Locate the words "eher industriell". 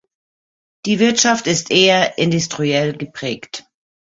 1.69-2.97